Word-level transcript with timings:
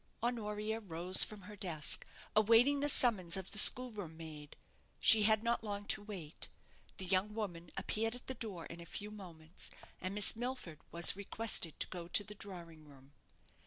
Honoria 0.23 0.79
rose 0.79 1.23
from 1.23 1.41
her 1.43 1.55
desk, 1.55 2.07
awaiting 2.35 2.79
the 2.79 2.89
summons 2.89 3.37
of 3.37 3.51
the 3.51 3.59
schoolroom 3.59 4.17
maid. 4.17 4.57
She 4.99 5.21
had 5.21 5.43
not 5.43 5.63
long 5.63 5.85
to 5.89 6.01
wait. 6.01 6.49
The 6.97 7.05
young 7.05 7.35
woman 7.35 7.69
appeared 7.77 8.15
at 8.15 8.25
the 8.25 8.33
door 8.33 8.65
in 8.65 8.81
a 8.81 8.85
few 8.87 9.11
moments, 9.11 9.69
and 10.01 10.15
Miss 10.15 10.35
Milford 10.35 10.79
was 10.91 11.15
requested 11.15 11.79
to 11.79 11.85
go 11.87 12.07
to 12.07 12.23
the 12.23 12.33
drawing 12.33 12.83
room. 12.83 13.13